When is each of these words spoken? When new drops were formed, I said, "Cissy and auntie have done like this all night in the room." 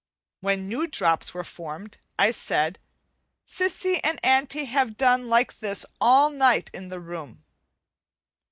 When 0.39 0.67
new 0.67 0.87
drops 0.87 1.35
were 1.35 1.43
formed, 1.43 1.99
I 2.17 2.31
said, 2.31 2.79
"Cissy 3.45 4.03
and 4.03 4.19
auntie 4.25 4.65
have 4.65 4.97
done 4.97 5.29
like 5.29 5.59
this 5.59 5.85
all 6.01 6.31
night 6.31 6.71
in 6.73 6.89
the 6.89 6.99
room." 6.99 7.43